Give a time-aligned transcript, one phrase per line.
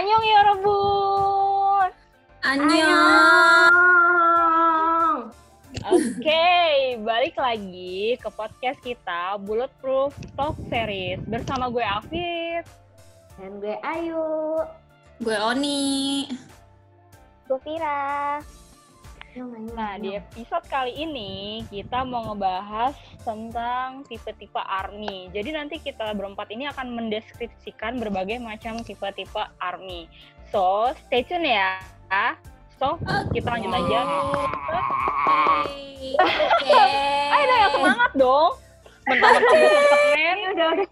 [0.00, 1.92] Annyeong ya rebun.
[2.40, 3.68] Annyeong.
[5.92, 12.64] Oke, balik lagi ke podcast kita Bulletproof Talk Series bersama gue Afif.
[13.36, 14.64] Dan gue Ayu.
[15.20, 16.24] Gue Oni.
[17.44, 18.40] Gue Vira.
[19.78, 25.30] Nah, di episode kali ini kita mau ngebahas tentang tipe-tipe army.
[25.30, 30.10] Jadi nanti kita berempat ini akan mendeskripsikan berbagai macam tipe-tipe army.
[30.50, 31.78] So, stay tune ya.
[32.74, 32.98] So,
[33.30, 34.00] kita lanjut aja.
[36.18, 36.82] Oke.
[37.30, 38.52] Ayo yang semangat dong.
[39.06, 40.36] Mentang-mentang besok Senin.
[40.50, 40.88] udah udah.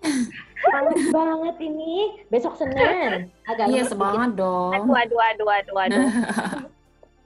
[0.58, 1.94] Semangat banget ini.
[2.30, 3.10] Besok Senin.
[3.50, 4.78] Agak Iya semangat dong.
[4.78, 6.06] Aduh, aduh, aduh, aduh, aduh.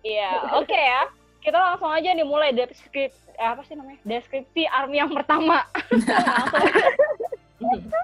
[0.02, 0.30] Iya,
[0.60, 1.08] oke ya.
[1.42, 3.98] Kita langsung aja nih mulai deskripsi apa sih namanya?
[4.06, 5.66] Deskripsi army yang pertama.
[7.62, 7.98] langsung.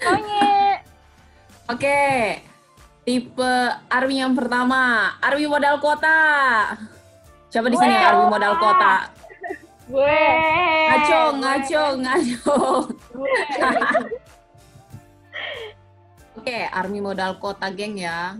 [0.00, 0.48] Soalnya
[1.68, 2.00] Oke.
[3.04, 3.52] Tipe
[3.88, 6.20] army yang pertama, army modal kota.
[7.48, 8.04] Siapa di sini Gue.
[8.04, 8.96] army modal kota?
[9.88, 10.24] gue
[10.92, 12.56] Ngaco, ngaco, ngaco.
[16.36, 18.36] Oke, army modal kota geng ya.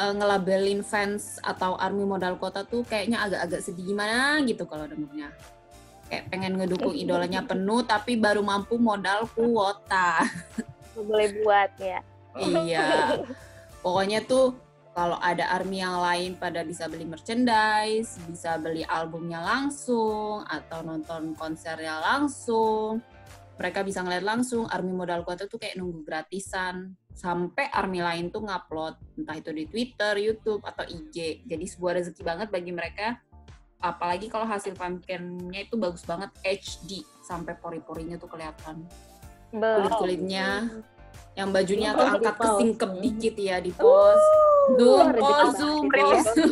[0.00, 5.28] Eh, ngelabelin fans atau army modal kota tuh kayaknya agak-agak sedih gimana gitu kalau dengernya.
[6.08, 10.24] Kayak pengen ngedukung idolanya penuh tapi baru mampu modal kuota.
[10.96, 12.00] Boleh buat ya.
[12.64, 13.20] iya.
[13.84, 14.56] Pokoknya tuh
[14.96, 21.36] kalau ada army yang lain pada bisa beli merchandise, bisa beli albumnya langsung atau nonton
[21.36, 23.04] konsernya langsung.
[23.60, 28.40] Mereka bisa ngeliat langsung army modal kota tuh kayak nunggu gratisan sampai army lain tuh
[28.40, 31.44] ngupload entah itu di Twitter, YouTube atau IG.
[31.44, 33.20] Jadi sebuah rezeki banget bagi mereka.
[33.84, 38.88] Apalagi kalau hasil pumpkinnya itu bagus banget HD sampai pori-porinya tuh kelihatan
[39.50, 40.70] kulit kulitnya
[41.34, 42.58] yang bajunya tuh angkat di ke pause.
[42.58, 44.26] singkep dikit ya di pose
[44.78, 45.54] zoom banget.
[45.58, 46.42] zoom pose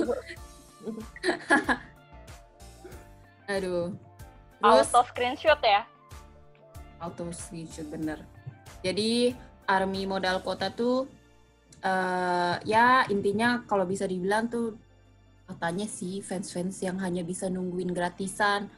[3.48, 3.86] aduh
[4.58, 5.86] terus auto screenshot ya.
[7.08, 8.20] Auto screenshot bener
[8.84, 9.32] jadi
[9.64, 11.08] army modal kota tuh
[11.80, 14.76] eh ya intinya kalau bisa dibilang tuh
[15.48, 18.68] katanya sih fans-fans yang hanya bisa nungguin gratisan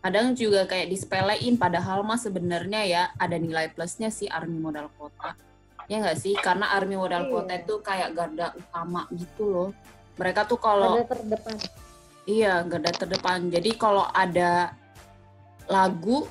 [0.00, 5.36] kadang juga kayak disepelein padahal mah sebenarnya ya ada nilai plusnya sih army modal kota
[5.90, 7.32] ya nggak sih karena army modal Iya.
[7.32, 9.70] kota itu kayak garda utama gitu loh
[10.14, 11.56] mereka tuh kalau Ada terdepan.
[12.24, 13.50] Iya, garda terdepan.
[13.52, 14.72] Jadi kalau ada
[15.68, 16.24] lagu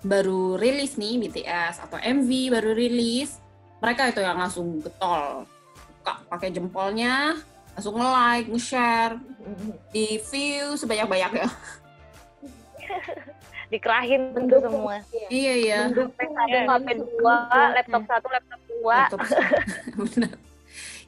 [0.00, 3.38] baru rilis nih BTS atau MV baru rilis,
[3.78, 5.42] mereka itu yang langsung getol.
[5.98, 7.34] Buka pakai jempolnya,
[7.74, 9.14] langsung nge-like, nge-share,
[9.90, 11.46] di view sebanyak-banyaknya.
[13.68, 14.64] Dikerahin tuh Mendukung.
[14.64, 14.96] semua.
[15.28, 15.78] Iya, iya.
[15.92, 16.60] Mendukung HP Iya.
[16.66, 17.36] HP dua,
[17.76, 18.96] laptop satu, laptop dua.
[19.04, 19.20] Laptop.
[19.98, 20.30] Bener.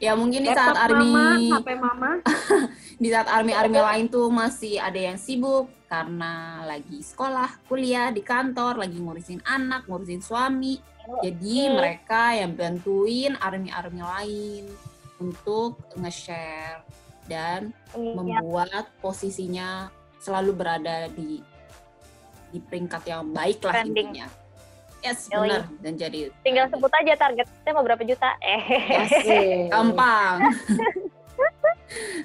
[0.00, 2.10] Ya mungkin di saat army mama, HP mama.
[3.02, 8.80] di saat army-army lain tuh masih ada yang sibuk karena lagi sekolah, kuliah, di kantor,
[8.80, 10.80] lagi ngurusin anak, ngurusin suami.
[11.20, 14.64] Jadi mereka yang bantuin army-army lain
[15.20, 16.80] untuk nge-share
[17.28, 18.14] dan Iya.
[18.16, 21.44] membuat posisinya selalu berada di
[22.50, 24.26] di peringkat yang baik lah intinya.
[25.00, 25.48] Yes, Yoi.
[25.48, 28.36] benar dan jadi Tinggal sebut aja targetnya mau berapa juta.
[28.38, 28.62] Eh.
[29.00, 29.68] Asik.
[29.72, 30.36] gampang.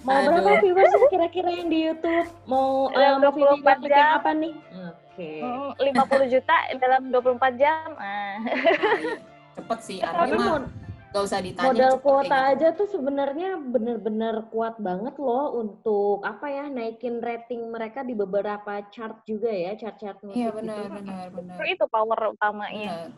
[0.04, 0.30] Mau Aduh.
[0.30, 2.28] berapa viewers kira-kira yang di YouTube?
[2.46, 4.12] Mau Dalam uh, movie 24 video jam.
[4.14, 4.54] apa nih?
[4.86, 5.32] Oke.
[5.42, 7.88] Hmm, 50 juta dalam 24 jam.
[7.96, 8.36] Ah.
[8.38, 9.16] Nah, iya.
[9.56, 10.68] Cepet sih, Tapi mod-
[11.16, 11.68] gak usah ditanya.
[11.72, 12.52] modal kuota gitu.
[12.52, 18.84] aja tuh sebenarnya bener-bener kuat banget loh untuk apa ya naikin rating mereka di beberapa
[18.92, 20.60] chart juga ya chart-chart musik Iya gitu.
[20.60, 21.56] benar benar benar.
[21.64, 22.92] Itu power utamanya.
[23.08, 23.10] Benar.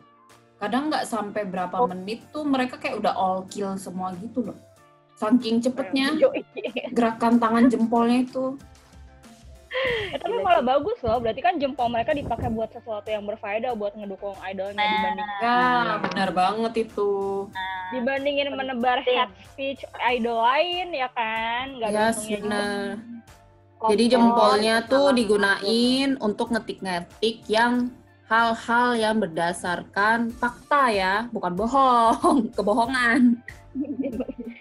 [0.58, 1.90] Kadang nggak sampai berapa Oh.
[1.90, 4.58] menit tuh mereka kayak udah all kill semua gitu loh.
[5.14, 6.46] Saking cepetnya Yoi.
[6.94, 8.54] gerakan tangan jempolnya itu.
[10.08, 11.20] Eh, tapi malah bagus loh.
[11.20, 14.90] Berarti kan jempol mereka dipakai buat sesuatu yang berfaedah buat ngedukung idolnya Nah.
[14.90, 15.62] dibanding Ya
[16.02, 17.12] benar banget itu.
[17.88, 19.16] dibandingin menebar Penting.
[19.18, 21.66] hate speech idol lain ya kan.
[21.78, 22.44] Gak ada Ya untungnya juga.
[22.44, 22.88] benar.
[23.80, 27.94] Jadi jempolnya tuh digunain untuk ngetik-ngetik yang
[28.26, 33.40] hal-hal yang berdasarkan fakta ya, bukan bohong, kebohongan.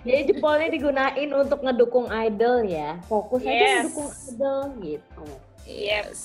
[0.06, 2.94] Jadi jempolnya digunain untuk ngedukung idol ya.
[3.04, 3.74] Fokus aja Yes.
[3.82, 5.26] ngedukung idol gitu.
[5.66, 6.18] Yes.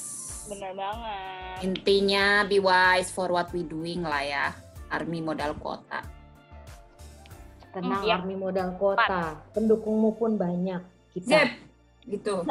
[0.45, 1.56] Bener banget.
[1.62, 4.45] Intinya be wise for what we doing lah ya.
[4.88, 6.06] Army modal kota.
[7.72, 8.16] Tenang Hmm, iya.
[8.16, 9.39] army modal kota.
[9.50, 10.81] Pendukungmu pun banyak.
[11.10, 11.27] Kita.
[11.42, 11.50] Zep,
[12.06, 12.44] gitu.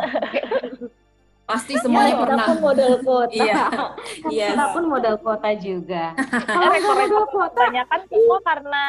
[1.48, 2.46] Pasti semuanya Ya, kita pernah.
[2.46, 3.34] pun modal kota.
[3.36, 3.62] Iya.
[4.32, 4.50] Yes.
[4.50, 6.04] Kita pun modal kota juga.
[6.42, 8.82] Kalau modal kota, kebanyakan semua karena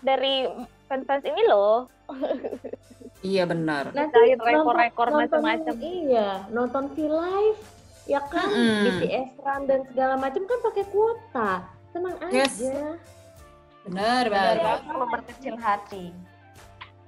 [0.00, 0.34] dari
[0.88, 1.86] fans-fans ini loh.
[3.20, 3.90] Iya benar.
[3.90, 5.74] Nanti Mecahin nonton- rekor-rekor macam-macam.
[5.76, 7.60] Iya, nonton V-Live,
[8.06, 8.84] ya kan, Mm-mm.
[8.88, 11.50] BTS Run dan segala macam kan pakai kuota.
[11.88, 12.56] Tenang Yes.
[12.58, 12.96] aja.
[13.84, 14.54] Benar Benar.
[14.82, 16.06] Kalau berkecil hati.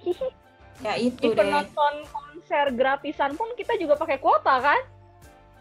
[0.80, 1.52] Ya itu Even deh.
[1.52, 4.80] nonton konser gratisan pun kita juga pakai kuota kan?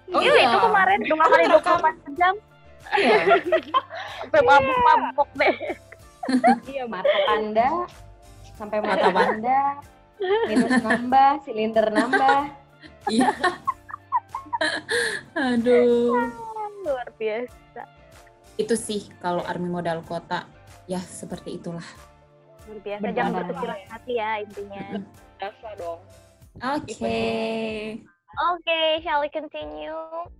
[0.10, 1.80] Oh Iya, itu kemarin dua kali Kan rekam.
[1.84, 2.34] 24 jam.
[2.96, 3.18] Iya.
[4.24, 5.56] Sampai mabuk-mabuk deh.
[6.72, 7.84] Iya, Mata panda
[8.60, 9.80] sampai Mata panda
[10.20, 12.52] minus nambah, silinder nambah.
[13.08, 13.32] Iya.
[15.36, 16.28] Aduh.
[16.84, 17.88] Luar biasa.
[18.60, 20.44] Itu sih kalau army modal kota
[20.92, 21.88] ya seperti itulah.
[22.68, 23.02] Luar biasa.
[23.02, 23.16] Benar.
[23.16, 24.82] Jangan berkecil hati ya intinya.
[25.40, 26.00] biasa dong.
[26.60, 27.20] Oke.
[28.40, 29.96] Oke, shall we continue?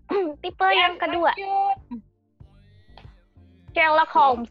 [0.44, 1.78] Tipe yang kedua, Lanjut.
[3.72, 4.50] Sherlock Holmes.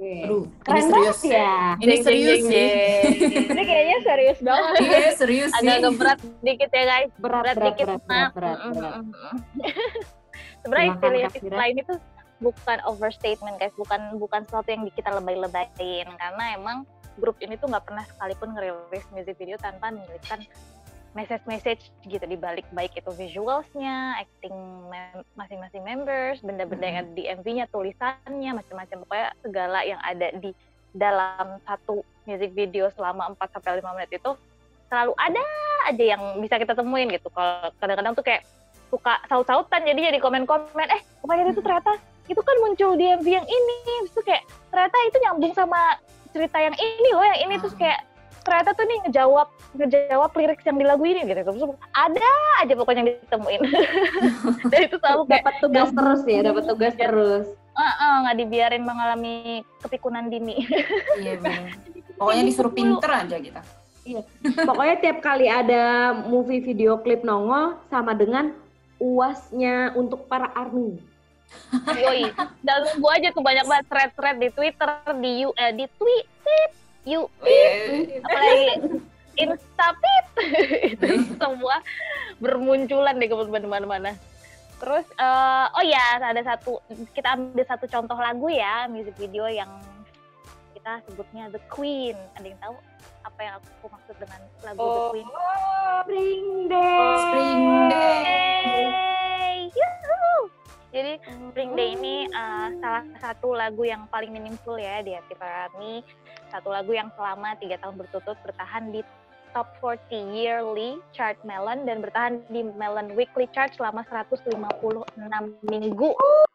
[0.00, 1.18] Aduh, ini Keren serius.
[1.20, 1.54] banget ya.
[1.76, 3.12] Ini Jeng, serius jeng, jeng.
[3.52, 4.74] Ini kayaknya serius banget.
[4.80, 5.68] Iya, serius sih.
[5.68, 7.10] Agak berat dikit ya guys.
[7.20, 8.32] Berat, Berat berat, dikit, berat, berat, maaf.
[8.32, 8.94] berat, berat.
[10.64, 11.98] Sebenarnya istilah istilah ini tuh
[12.40, 16.88] bukan overstatement guys, bukan bukan sesuatu yang kita lebay-lebayin karena emang
[17.20, 20.40] grup ini tuh nggak pernah sekalipun ngerilis music video tanpa menyelipkan
[21.10, 24.54] message-message gitu di balik baik itu visualsnya, acting
[24.86, 28.96] mem- masing-masing members, benda-benda yang ada di MV-nya, tulisannya, macam-macam.
[29.02, 30.54] Pokoknya segala yang ada di
[30.94, 34.30] dalam satu music video selama 4 sampai 5 menit itu
[34.90, 35.42] selalu ada
[35.86, 37.30] aja yang bisa kita temuin gitu.
[37.30, 38.42] Kalau kadang-kadang tuh kayak
[38.90, 41.94] suka saut-sautan jadi jadi komen-komen eh God, itu ternyata
[42.26, 43.78] itu kan muncul di MV yang ini.
[44.06, 45.98] Terus tuh kayak ternyata itu nyambung sama
[46.34, 47.54] cerita yang ini loh yang ini.
[47.62, 48.02] Terus kayak
[48.40, 53.00] ternyata tuh nih ngejawab ngejawab lirik yang di lagu ini gitu terus ada aja pokoknya
[53.04, 53.60] yang ditemuin
[54.72, 57.46] dan itu selalu Dapat tugas terus ya, dapat tugas terus.
[57.76, 60.66] "Ah, nggak dibiarin mengalami kepikunan dini
[61.20, 61.76] Iya benar.
[62.20, 63.60] Pokoknya disuruh pinter aja kita.
[64.66, 68.52] Pokoknya tiap kali ada movie video klip nongol sama dengan
[69.00, 71.00] uasnya untuk para army.
[71.96, 72.30] Yoi.
[72.60, 76.26] Dan nunggu aja tuh banyak banget thread-thread di Twitter, di U, eh, di tweet,
[77.06, 77.28] you,
[78.24, 79.00] apalagi
[79.38, 80.24] Instapit.
[80.96, 81.06] itu
[81.36, 81.84] semua
[82.40, 84.16] bermunculan deh kemudian mana-mana.
[84.80, 86.80] Terus, eh, oh ya, ada satu,
[87.12, 89.68] kita ambil satu contoh lagu ya, music video yang
[90.72, 92.16] kita sebutnya The Queen.
[92.40, 92.74] Ada yang tahu
[93.20, 95.26] apa yang aku maksud dengan lagu The Oh, Queen?
[96.00, 97.12] Spring Day.
[97.20, 97.62] Spring
[97.92, 98.24] Day.
[98.88, 100.48] Hey, yuhu.
[100.90, 105.68] Jadi Spring Day ini uh, salah satu lagu yang paling meaningful ya di hati para
[105.68, 106.00] ARMY.
[106.50, 109.00] Satu lagu yang selama tiga tahun berturut bertahan di
[109.50, 114.50] top 40 yearly chart Melon dan bertahan di Melon Weekly chart selama 156
[115.66, 116.10] minggu.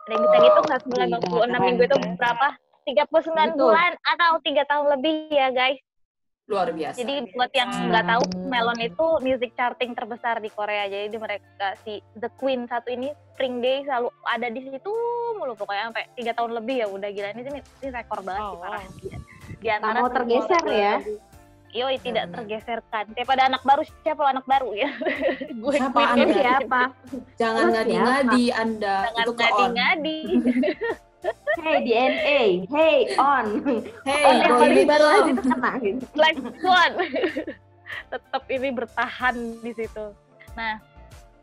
[0.05, 2.47] Ada yang bisa ngitung 156 minggu itu berapa?
[2.85, 3.57] 39 Betul.
[3.57, 5.79] bulan atau tiga tahun lebih ya guys.
[6.45, 7.01] Luar biasa.
[7.01, 10.85] Jadi buat yang nggak tahu, Melon itu music charting terbesar di Korea.
[10.85, 14.93] Jadi mereka si The Queen satu ini Spring Day selalu ada di situ
[15.35, 18.55] mulu pokoknya sampai tiga tahun lebih ya udah gila ini ini, ini rekor banget sih
[18.55, 18.81] Oh, parah.
[18.81, 19.34] wow.
[19.61, 20.95] Di, antara mau tergeser ya.
[21.75, 22.35] Yoi tidak Benar.
[22.39, 23.03] tergeserkan.
[23.11, 24.89] Daripada anak baru siapa anak baru ya?
[25.61, 26.23] Gue Siapa Queen Anda?
[26.23, 26.35] ini.
[26.39, 26.81] Siapa?
[27.35, 28.95] Jangan Terus ngadi-ngadi Anda.
[29.11, 29.35] Jangan on.
[29.35, 30.19] ngadi-ngadi.
[31.55, 33.45] Hey DNA, hey on.
[34.05, 34.85] Hey, on yang little.
[34.85, 36.05] baru aja kena gitu.
[36.13, 36.91] Black Swan.
[38.13, 39.35] Tetap ini bertahan
[39.65, 40.13] di situ.
[40.53, 40.77] Nah,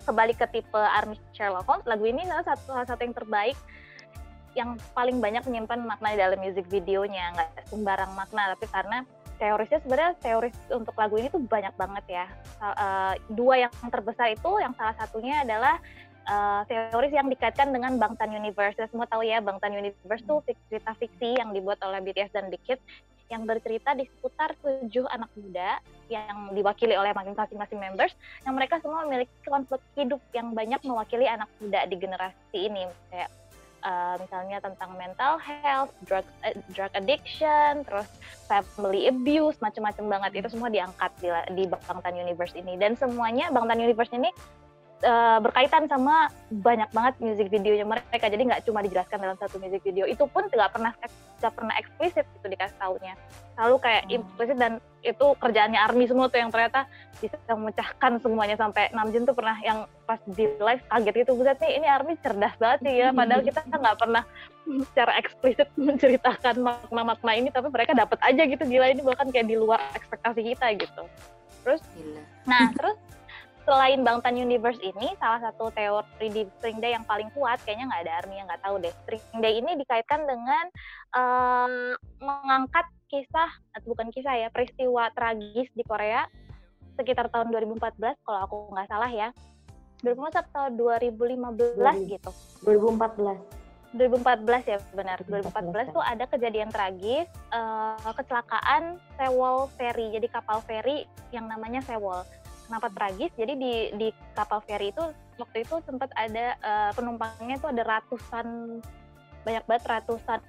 [0.06, 3.58] kembali ke tipe Army Sherlock Holmes, lagu ini salah satu salah satu yang terbaik
[4.52, 8.98] yang paling banyak menyimpan makna di dalam music videonya, nggak sembarang makna, tapi karena
[9.40, 12.26] teorisnya sebenarnya teoris untuk lagu ini tuh banyak banget ya.
[12.62, 15.80] Eh, dua yang terbesar itu, yang salah satunya adalah
[16.22, 18.78] eh, teoris yang dikaitkan dengan Bangtan Universe.
[18.78, 22.62] Kita semua tahu ya, Bangtan Universe tuh cerita fiksi yang dibuat oleh BTS dan Big
[22.68, 22.78] Hit
[23.32, 25.80] yang bercerita di seputar tujuh anak muda
[26.12, 28.12] yang diwakili oleh masing-masing members
[28.44, 33.32] yang mereka semua memiliki konflik hidup yang banyak mewakili anak muda di generasi ini kayak
[33.82, 38.08] uh, misalnya tentang mental health, drug eh, drug addiction, terus
[38.46, 40.42] family abuse, macam-macam banget.
[40.42, 42.78] Itu semua diangkat di, di Bangtan Universe ini.
[42.78, 44.30] Dan semuanya Bangtan Universe ini
[45.02, 48.26] uh, berkaitan sama banyak banget music videonya mereka.
[48.30, 50.06] Jadi nggak cuma dijelaskan dalam satu music video.
[50.06, 50.92] Itu pun nggak pernah
[51.42, 53.14] nggak pernah eksplisit itu dikasih taunya.
[53.58, 54.16] Selalu kayak Hmm.
[54.16, 56.86] implisit dan itu kerjaannya army semua tuh yang ternyata
[57.18, 61.82] bisa memecahkan semuanya sampai Namjoon tuh pernah yang pas di live kaget gitu buset nih
[61.82, 63.08] ini army cerdas banget sih ya.
[63.10, 64.22] Padahal kita nggak pernah
[64.62, 69.58] secara eksplisit menceritakan makna-makna ini tapi mereka dapat aja gitu gila ini bahkan kayak di
[69.58, 71.04] luar ekspektasi kita gitu.
[71.62, 72.22] Gila.
[72.42, 72.98] Nah, terus
[73.62, 78.02] selain Bangtan Universe ini, salah satu teori di Spring Day yang paling kuat, kayaknya nggak
[78.06, 78.94] ada army yang nggak tahu deh.
[79.04, 80.64] Spring Day ini dikaitkan dengan
[81.14, 81.72] em,
[82.18, 86.24] mengangkat kisah atau bukan kisah ya peristiwa tragis di Korea
[86.96, 89.30] sekitar tahun 2014 kalau aku nggak salah ya.
[90.02, 92.30] 2014 atau 2015 gitu.
[92.66, 95.20] 2014 2014 ya benar.
[95.28, 100.10] 2014 tuh ada kejadian tragis uh, kecelakaan Sewol Ferry.
[100.10, 102.24] Jadi kapal feri yang namanya Sewol
[102.72, 105.04] kenapa tragis jadi di di kapal feri itu
[105.36, 108.80] waktu itu sempat ada uh, penumpangnya itu ada ratusan
[109.44, 110.40] banyak banget ratusan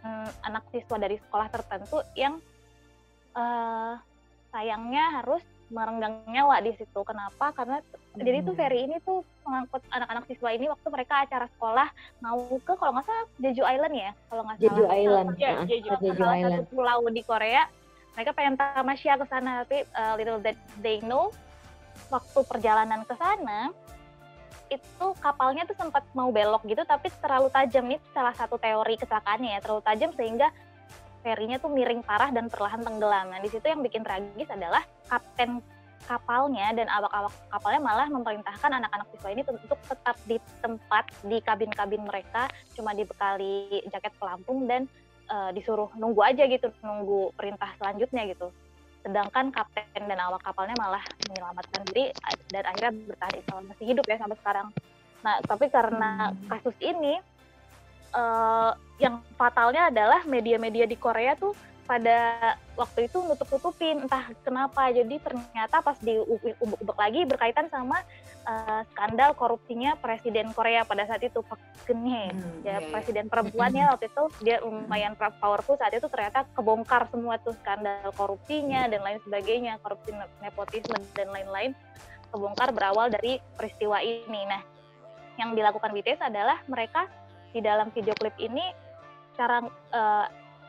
[0.48, 2.40] anak siswa dari sekolah tertentu yang
[3.36, 4.00] uh,
[4.56, 7.02] sayangnya harus merenggang nyawa di situ.
[7.02, 7.50] Kenapa?
[7.58, 8.22] Karena hmm.
[8.22, 11.90] jadi tuh ferry ini tuh mengangkut anak-anak siswa ini waktu mereka acara sekolah
[12.22, 14.70] mau ke kalau nggak salah Jeju Island ya, kalau nggak salah.
[14.70, 15.28] Jeju Island.
[15.42, 16.54] Ya, Jeju, Jeju salah Island.
[16.62, 17.66] satu pulau di Korea.
[18.14, 20.54] Mereka pengen tamasya ke sana, tapi uh, little that
[20.86, 21.34] they know
[22.12, 23.72] waktu perjalanan ke sana
[24.72, 29.58] itu kapalnya tuh sempat mau belok gitu tapi terlalu tajam nih salah satu teori kecelakaannya
[29.58, 30.50] ya terlalu tajam sehingga
[31.24, 33.32] ferinya tuh miring parah dan perlahan tenggelam.
[33.32, 35.64] Nah, di situ yang bikin tragis adalah kapten
[36.04, 42.04] kapalnya dan awak-awak kapalnya malah memerintahkan anak-anak siswa ini untuk tetap di tempat di kabin-kabin
[42.04, 44.84] mereka cuma dibekali jaket pelampung dan
[45.32, 48.52] uh, disuruh nunggu aja gitu nunggu perintah selanjutnya gitu
[49.04, 52.16] sedangkan kapten dan awak kapalnya malah menyelamatkan diri
[52.50, 54.68] dan akhirnya bertahan masih hidup ya sampai sekarang.
[55.22, 57.20] Nah tapi karena kasus ini
[58.16, 58.72] uh,
[59.04, 61.52] yang fatalnya adalah media-media di Korea tuh
[61.84, 64.90] pada waktu itu nutup-nutupin entah kenapa.
[64.90, 66.16] Jadi ternyata pas di
[66.60, 68.00] ubek-ubek lagi berkaitan sama
[68.48, 72.32] uh, skandal korupsinya presiden Korea pada saat itu Park Geun-hye.
[72.32, 72.90] Hmm, ya yeah, iya.
[72.90, 78.10] presiden perempuan ya waktu itu dia lumayan powerful saat itu ternyata kebongkar semua tuh skandal
[78.16, 81.76] korupsinya dan lain sebagainya korupsi nepotisme dan lain-lain.
[82.34, 84.42] Kebongkar berawal dari peristiwa ini.
[84.48, 84.64] Nah
[85.38, 87.10] yang dilakukan BTS adalah mereka
[87.54, 88.62] di dalam video klip ini
[89.34, 89.62] cara
[89.94, 90.26] uh,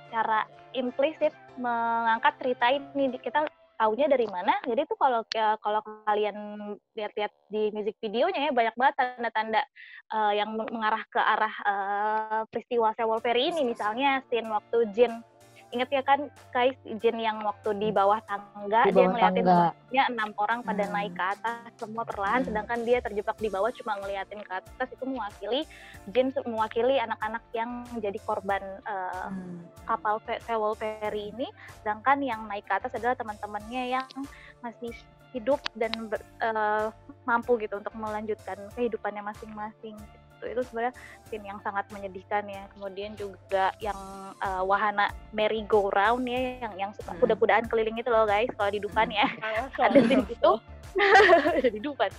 [0.08, 0.40] cara
[0.74, 3.14] implisit mengangkat cerita ini.
[3.18, 4.54] Kita tahunya dari mana.
[4.62, 6.36] Jadi tuh kalau ya, kalau kalian
[6.94, 9.62] lihat-lihat di music videonya ya banyak banget tanda-tanda
[10.14, 13.66] uh, yang mengarah ke arah uh, peristiwa Sewol Ferry ini.
[13.66, 15.12] Misalnya scene waktu Jin
[15.74, 19.44] inget ya kan guys Jin yang waktu di bawah tangga di bawah dia ngeliatin
[19.90, 20.94] ya enam orang pada hmm.
[20.94, 22.48] naik ke atas semua perlahan hmm.
[22.54, 25.60] sedangkan dia terjebak di bawah cuma ngeliatin ke atas itu mewakili
[26.14, 29.66] Jin mewakili anak-anak yang jadi korban uh, hmm.
[29.90, 31.50] kapal Sewol Ferry ini
[31.82, 34.08] sedangkan yang naik ke atas adalah teman-temannya yang
[34.62, 34.94] masih
[35.34, 36.94] hidup dan ber, uh,
[37.26, 40.23] mampu gitu untuk melanjutkan kehidupannya masing-masing gitu.
[40.48, 40.94] Itu sebenarnya
[41.26, 42.64] scene yang sangat menyedihkan ya.
[42.76, 43.98] Kemudian juga yang
[44.40, 47.20] uh, wahana merry go round ya yang yang suka hmm.
[47.20, 49.26] kuda-kudaan keliling itu loh guys kalau di Dufan ya.
[49.26, 49.68] Hmm.
[49.90, 50.50] ada scene itu
[51.74, 52.12] di Dufan.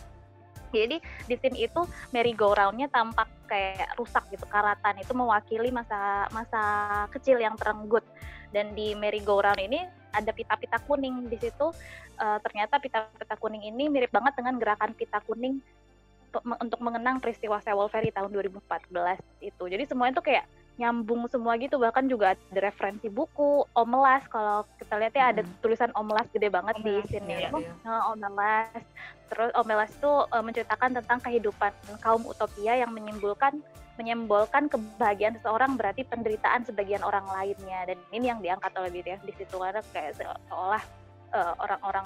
[0.76, 4.44] Jadi di scene itu merry go roundnya tampak kayak rusak gitu.
[4.50, 6.62] Karatan itu mewakili masa masa
[7.16, 8.04] kecil yang terenggut.
[8.52, 9.84] Dan di merry go round ini
[10.16, 11.72] ada pita-pita kuning di situ.
[12.16, 15.60] Uh, ternyata pita-pita kuning ini mirip banget dengan gerakan pita kuning
[16.44, 19.64] untuk mengenang peristiwa Sewol Ferry tahun 2014 itu.
[19.70, 25.00] Jadi semuanya tuh kayak nyambung semua gitu bahkan juga ada referensi buku Omelas kalau kita
[25.00, 25.64] lihat ya ada hmm.
[25.64, 27.72] tulisan Omelas gede banget Omelas, di sini iya, iya.
[27.88, 28.84] Oh, Omelas
[29.32, 31.72] terus Omelas itu uh, menceritakan tentang kehidupan
[32.04, 33.64] kaum utopia yang menyimbolkan
[33.96, 39.32] menyimbolkan kebahagiaan seseorang berarti penderitaan sebagian orang lainnya dan ini yang diangkat oleh BTS di
[39.32, 40.84] situ karena kayak seolah
[41.32, 42.04] uh, orang-orang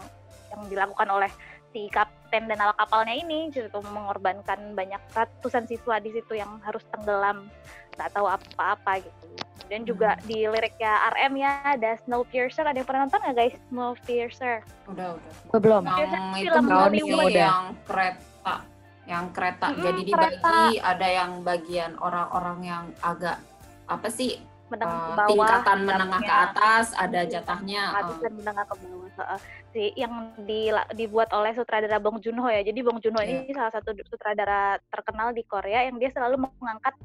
[0.53, 1.31] yang dilakukan oleh
[1.69, 6.81] si kapten dan awak kapalnya ini gitu mengorbankan banyak ratusan siswa di situ yang harus
[6.93, 7.49] tenggelam
[7.97, 9.27] nggak tahu apa-apa gitu.
[9.69, 10.25] Dan juga hmm.
[10.25, 13.55] di liriknya RM ya ada Snowpiercer ada yang pernah nonton nggak guys?
[13.69, 14.65] Snowpiercer.
[14.89, 15.33] Udah udah.
[15.53, 15.83] Oh, belum.
[15.85, 18.53] Yang itu film Hollywood yang kereta
[19.09, 20.85] yang kereta hmm, jadi dibagi kereta.
[20.85, 23.41] ada yang bagian orang-orang yang agak
[23.89, 24.37] apa sih
[24.69, 28.21] menengah uh, bawah tingkatan menengah ke atas ada jatahnya uh.
[28.21, 28.98] menengah ke bawah
[29.69, 33.29] si yang di, dibuat oleh sutradara Bong Joon Ho ya jadi Bong Joon Ho yeah.
[33.29, 33.55] ini iya.
[33.55, 36.95] salah satu sutradara terkenal di Korea yang dia selalu mengangkat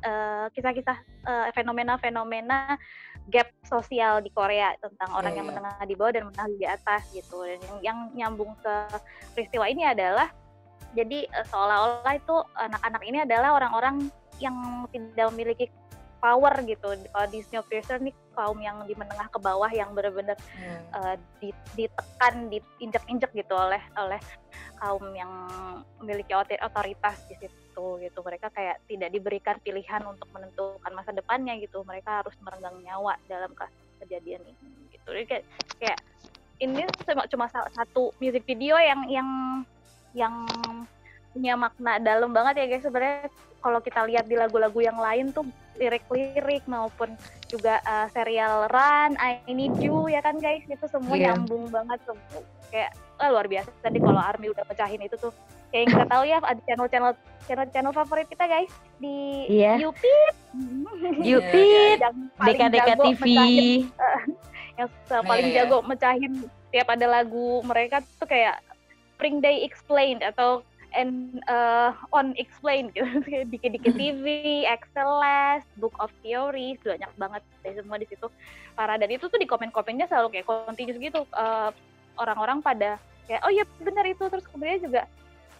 [0.56, 2.80] kisah-kisah uh, fenomena-fenomena
[3.28, 5.56] gap sosial di Korea tentang orang yeah, yang yeah.
[5.60, 8.74] menengah di bawah dan menengah di atas gitu dan yang, yang nyambung ke
[9.36, 10.32] peristiwa ini adalah
[10.96, 14.08] jadi uh, seolah-olah itu anak-anak ini adalah orang-orang
[14.42, 14.56] yang
[14.90, 15.66] tidak memiliki
[16.24, 20.82] power gitu kalau di Snowpiercer nih kaum yang di menengah ke bawah yang benar-benar hmm.
[20.92, 21.16] uh,
[21.78, 24.20] ditekan diinjak-injak gitu oleh oleh
[24.78, 25.30] kaum yang
[26.02, 28.18] memiliki otoritas di situ gitu.
[28.20, 31.86] Mereka kayak tidak diberikan pilihan untuk menentukan masa depannya gitu.
[31.86, 33.54] Mereka harus merenggang nyawa dalam
[34.02, 35.08] kejadian ini gitu.
[35.08, 35.44] Jadi kayak
[35.80, 35.98] kayak
[36.62, 39.28] ini cuma cuma satu music video yang yang
[40.14, 40.34] yang
[41.34, 43.26] punya makna dalam banget ya guys sebenarnya
[43.58, 45.42] kalau kita lihat di lagu-lagu yang lain tuh
[45.74, 47.10] lirik-lirik maupun
[47.50, 51.34] juga uh, serial Run, I Need You ya kan guys itu semua Iya.
[51.34, 55.34] nyambung banget semua kayak ah, luar biasa tadi kalau Army udah pecahin itu tuh
[55.68, 57.12] kayak yang kita tahu ya ada channel-channel
[57.44, 59.46] channel-channel favorit kita guys di.
[59.74, 60.34] YouTube
[61.20, 61.98] Yupit,
[62.38, 63.18] paling DKDK jago TV.
[63.18, 63.66] mecahin
[64.74, 65.64] yang paling Iya, iya.
[65.66, 66.32] jago mecahin
[66.70, 68.58] tiap ada lagu mereka tuh kayak
[69.14, 70.62] Spring Day Explained atau
[70.94, 73.06] and uh, on Explained gitu.
[73.52, 74.24] Dikit-dikit TV,
[74.64, 78.26] Excellence, Book of Theories banyak banget deh semua di situ.
[78.78, 81.70] Para dan itu tuh di komen-komennya selalu kayak continuous gitu uh,
[82.18, 82.96] orang-orang pada
[83.26, 84.24] kayak oh iya benar itu.
[84.26, 85.02] Terus kemudian juga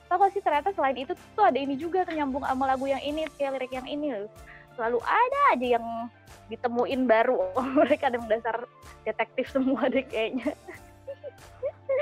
[0.07, 3.27] tau gak sih ternyata selain itu tuh ada ini juga nyambung sama lagu yang ini
[3.37, 4.31] kayak lirik yang ini loh.
[4.75, 5.87] Selalu ada aja yang
[6.49, 7.39] ditemuin baru.
[7.83, 8.65] Mereka ada dasar
[9.03, 10.55] detektif semua deh kayaknya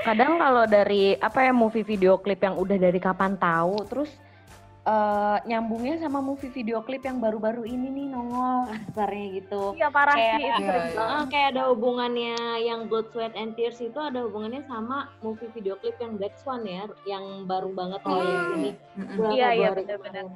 [0.01, 4.09] Kadang kalau dari apa ya movie video klip yang udah dari kapan tahu, terus
[4.83, 9.61] eh, nyambungnya sama movie video klip yang baru-baru ini nih nongol kasarnya gitu.
[9.79, 10.99] iya parah Kayak- sih itu Iya, iya.
[10.99, 15.79] Ah, kayak ada hubungannya yang Blood, Sweat, and Tears itu ada hubungannya sama movie video
[15.79, 18.71] klip yang Black Swan ya, yang baru banget Oh, yang ini.
[19.31, 20.27] Iya, iya, benar-benar.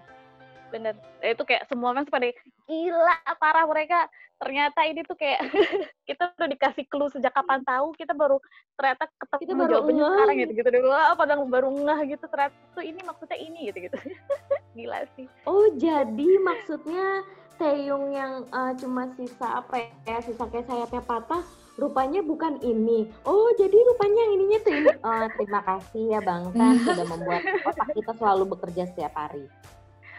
[0.67, 0.93] Bener
[1.23, 2.27] itu kayak semua fans pada
[2.67, 4.07] gila parah mereka
[4.37, 5.41] ternyata ini tuh kayak
[6.09, 8.37] kita udah dikasih clue sejak kapan tahu kita baru
[8.77, 10.11] ternyata ketemu Kita baru jawabannya ngeh.
[10.13, 13.97] sekarang gitu gitu dulu apa baru ngeh gitu ternyata tuh ini maksudnya ini gitu gitu
[14.77, 17.25] gila sih Oh, jadi maksudnya
[17.57, 21.41] Taeyong yang eh, cuma sisa apa ya, sisa kayak sayapnya patah,
[21.81, 23.09] rupanya bukan ini.
[23.25, 24.89] Oh, jadi rupanya yang ininya tuh ini.
[25.01, 29.49] Oh, terima kasih ya Bang Tan sudah membuat otak kita selalu bekerja setiap hari.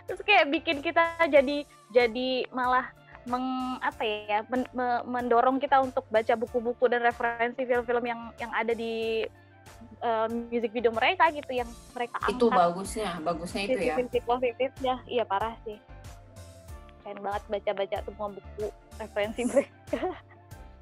[0.09, 2.89] Terus kayak bikin kita jadi jadi malah
[3.29, 8.49] meng apa ya men- me- mendorong kita untuk baca buku-buku dan referensi film-film yang yang
[8.57, 9.29] ada di
[10.01, 12.57] eh, music video mereka gitu yang mereka itu angkat.
[12.57, 13.95] bagusnya bagusnya itu ya.
[14.01, 14.95] Sisi positifnya.
[15.05, 15.77] Iya parah sih.
[17.05, 20.01] Keren banget baca-baca semua buku referensi mereka.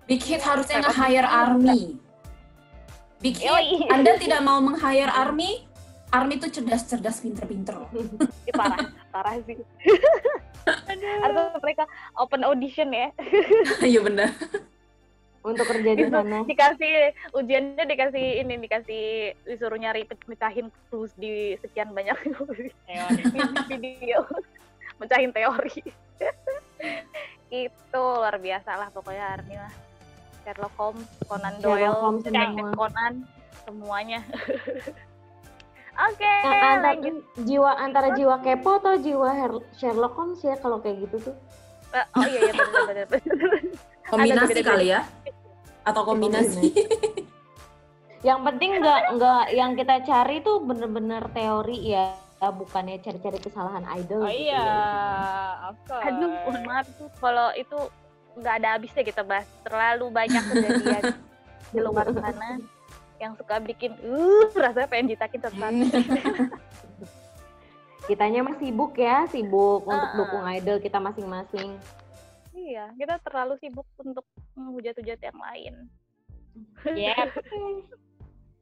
[0.06, 1.98] Big Hit harusnya nge-hire Army.
[3.18, 3.90] Big Hit Yoi.
[3.90, 5.66] Anda tidak mau meng-hire Army
[6.16, 7.90] Army tuh cerdas-cerdas pinter-pinter loh.
[8.48, 8.78] Ih, parah
[9.10, 9.56] parah sih.
[11.22, 11.84] Harus mereka
[12.16, 13.12] open audition ya.
[13.84, 14.32] Iya benar
[15.40, 16.42] Untuk kerja di sana.
[16.42, 16.94] dikasih
[17.30, 19.04] ujiannya dikasih ini dikasih
[19.46, 22.18] disuruh nyari pe- mecahin clues di sekian banyak
[23.70, 24.26] video.
[24.98, 25.86] Mecahin teori.
[27.46, 29.70] Itu luar biasa lah pokoknya Army lah.
[30.42, 32.74] Sherlock Holmes Conan Doyle Sherlock Holmes Detective semua.
[32.74, 33.14] Conan
[33.62, 34.20] semuanya
[35.96, 40.78] oke Yang antara, lanjut jiwa antara jiwa kepo atau jiwa Her- Sherlock Holmes ya kalau
[40.84, 41.36] kayak gitu tuh.
[41.94, 43.06] Eh, oh iya iya benar benar
[44.10, 45.00] kombinasi kali ya
[45.86, 46.74] atau kombinasi
[48.24, 54.24] Yang penting nggak nggak yang kita cari tuh bener-bener teori ya, bukannya cari-cari kesalahan idol.
[54.24, 54.82] Oh gitu iya, ya.
[55.70, 56.04] of course.
[56.10, 57.78] Aduh, mohon maaf tuh kalau itu
[58.34, 59.46] nggak ada habisnya kita bahas.
[59.62, 61.04] Terlalu banyak kejadian
[61.70, 62.58] di luar sana
[63.16, 65.56] yang suka bikin uh rasanya pengen ditakin satu
[68.06, 70.18] Kitanya mah sibuk ya, sibuk untuk Uh-uh.
[70.22, 71.74] dukung idol kita masing-masing.
[72.54, 74.22] Iya, kita terlalu sibuk untuk
[74.54, 75.74] menghujat-hujat yang lain.
[76.86, 77.28] Yep.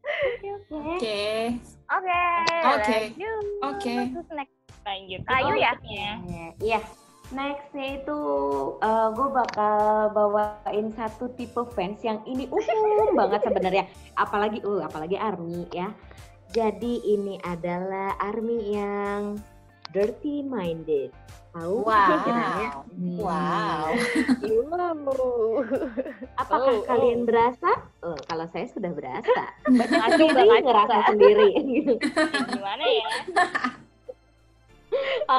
[0.04, 0.60] Oke.
[0.68, 1.20] oke
[1.88, 2.24] Oke.
[2.68, 2.98] Oke.
[3.16, 3.44] lanjut.
[3.64, 3.94] Oke.
[4.12, 4.56] Terus next.
[4.84, 5.20] Lanjut.
[5.28, 5.72] Ayo ya.
[6.60, 6.80] Iya.
[7.34, 8.18] Nextnya itu
[9.14, 13.84] gue bakal bawain satu tipe fans yang ini umum banget sebenarnya.
[14.14, 15.90] Apalagi, uh, apalagi army ya.
[16.54, 19.34] Jadi ini adalah army yang
[19.90, 21.10] dirty minded.
[21.54, 21.86] Tahu?
[21.86, 22.82] Wow.
[22.94, 23.18] Hmm.
[23.18, 23.90] wow
[24.54, 25.66] Wow.
[26.38, 27.70] Apakah Oh, kalian berasa?
[28.06, 29.50] Oh, kalau saya sudah berasa.
[29.66, 31.48] Baca sendiri, ngerasa sendiri.
[32.54, 33.06] Gimana ya?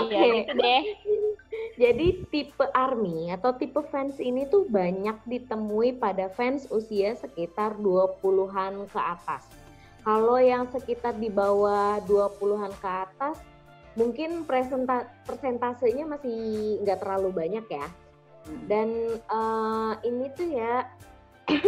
[0.02, 0.16] Oke.
[0.16, 0.84] Iya, gitu deh.
[1.76, 8.88] Jadi tipe army atau tipe fans ini tuh banyak ditemui pada fans usia sekitar 20-an
[8.88, 9.44] ke atas.
[10.06, 13.42] Kalau yang sekitar di bawah 20-an ke atas,
[13.98, 16.38] mungkin presenta persentasenya masih
[16.86, 17.88] nggak terlalu banyak ya.
[18.70, 20.86] Dan eh, ini tuh ya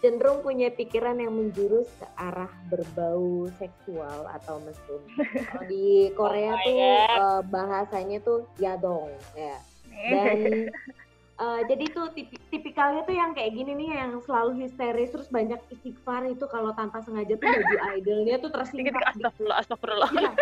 [0.00, 5.00] cenderung punya pikiran yang menjurus ke arah berbau seksual atau mesum.
[5.44, 6.88] Kalau di Korea my tuh God.
[7.20, 9.56] eh, bahasanya tuh yadong ya.
[9.92, 10.38] Dan
[11.44, 15.60] eh, jadi tuh tipi- tipikalnya tuh yang kayak gini nih yang selalu histeris terus banyak
[15.68, 20.10] istighfar itu kalau tanpa sengaja tuh baju idolnya tuh tersingkap astagfirullah, astagfirullah.
[20.16, 20.32] Iya.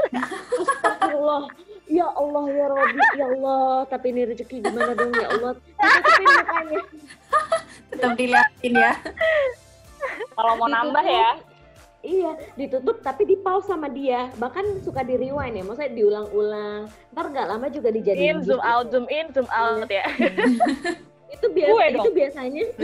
[0.55, 1.43] Astagfirullah.
[1.89, 3.89] Ya Allah ya Robi, ya Allah.
[3.89, 5.53] Tapi ini rezeki gimana dong ya Allah.
[5.57, 6.81] Tutupin mukanya.
[7.91, 8.93] Tetap dilihatin ya
[10.39, 11.31] Kalau mau nambah ya.
[11.99, 14.31] Iya, ditutup tapi di pause sama dia.
[14.39, 16.87] Bahkan suka di rewind ya, maksudnya diulang-ulang.
[17.11, 20.07] Ntar nggak lama juga dijadiin In, zoom GIF out, zoom in, zoom out ya.
[21.35, 22.15] Itu biasa Gue itu dong.
[22.17, 22.65] biasanya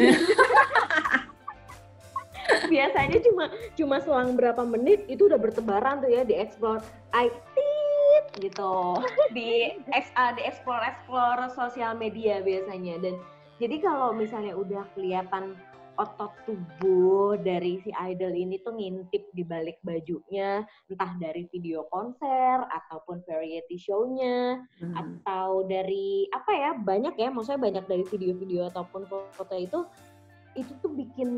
[2.69, 6.85] biasanya cuma cuma selang berapa menit itu udah bertebaran tuh ya di explore
[7.17, 7.33] I
[8.37, 9.01] gitu
[9.33, 13.15] di ex, ah, di explore explore sosial media biasanya dan
[13.63, 15.55] jadi kalau misalnya udah kelihatan
[15.95, 22.67] otot tubuh dari si idol ini tuh ngintip di balik bajunya entah dari video konser
[22.67, 24.95] ataupun variety show-nya Hmm.
[24.99, 29.87] atau dari apa ya banyak ya maksudnya banyak dari video-video ataupun foto itu
[30.55, 31.31] itu tuh bikin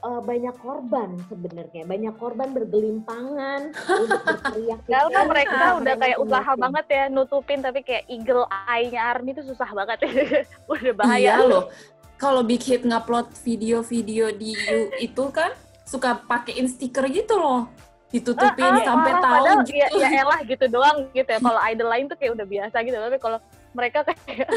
[0.00, 6.40] uh, banyak korban sebenarnya banyak korban bergelimpangan untuk berteriak Karena mereka Ah, udah kayak usaha
[6.42, 6.64] macam-macam.
[6.64, 10.10] banget ya nutupin tapi kayak eagle eye-nya Army itu susah banget ya.
[10.72, 11.16] udah bahaya.
[11.16, 11.64] Iya loh.
[12.16, 15.52] Kalau Big Hit ngupload video-video di You itu kan
[15.84, 17.68] suka pakein stiker gitu loh.
[18.08, 19.96] Ditutupin Ah, ah, sampai tahu padahal gitu.
[20.00, 21.38] Ya, ya elah gitu doang gitu ya.
[21.38, 22.96] Kalau idol lain tuh kayak udah biasa gitu.
[22.96, 23.38] Tapi kalau
[23.70, 24.48] mereka kayak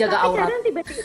[0.00, 0.46] Jaga Tapi aurat.
[0.48, 1.02] kadang tiba-tiba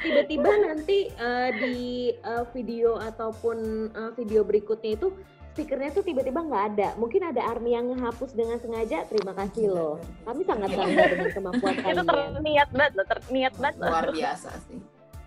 [0.00, 1.76] tiba-tiba nanti uh, di
[2.24, 3.56] uh, video ataupun
[3.92, 5.12] uh, video berikutnya itu
[5.52, 6.88] stikernya tuh tiba-tiba nggak ada.
[6.96, 9.04] Mungkin ada army yang ngehapus dengan sengaja.
[9.04, 10.00] Terima kasih loh.
[10.24, 12.30] Kami sangat bangga dengan kemampuan itu kalian.
[12.32, 13.88] terniat banget loh, terniat banget loh.
[13.92, 14.80] Luar biasa sih.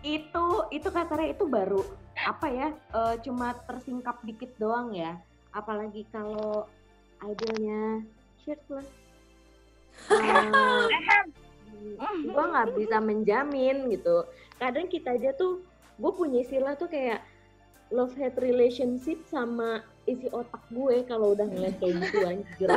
[0.06, 1.82] itu itu kasarnya itu baru
[2.14, 5.18] apa ya eh, cuma tersingkap dikit doang ya
[5.50, 6.70] apalagi kalau
[7.26, 8.06] idolnya
[8.46, 8.86] shirtless
[10.14, 10.86] uh,
[12.22, 14.24] gue nggak bisa menjamin gitu.
[14.56, 15.64] Kadang kita aja tuh
[15.96, 17.24] gue punya istilah tuh kayak
[17.88, 22.70] love hate relationship sama isi otak gue kalau udah ngeliat kayak gituan jujur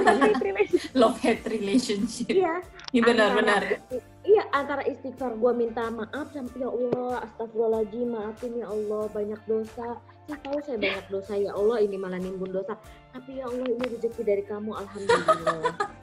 [0.95, 2.29] Love hate relationship.
[2.31, 3.63] iya Iya benar-benar.
[3.65, 9.41] Antara- Iya antara istighfar gue minta maaf sama ya Allah astagfirullahaladzim maafin ya Allah banyak
[9.45, 9.97] dosa.
[10.25, 12.77] Saya tahu saya banyak dosa ya Allah ini malah nimbun dosa.
[13.09, 15.61] Tapi ya Allah ini rezeki dari kamu alhamdulillah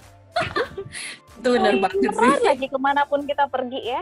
[1.36, 2.32] Itu benar banget sih.
[2.44, 4.02] Lagi ke mana pun kita pergi ya.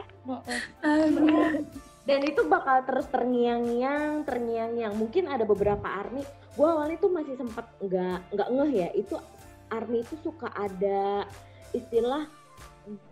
[2.03, 6.19] Dan itu bakal terus terngiang-ngiang terngiang-ngiang mungkin ada beberapa army
[6.53, 9.15] gue awalnya tuh masih sempat nggak nggak ngeh ya itu
[9.67, 11.23] army itu suka ada
[11.71, 12.27] istilah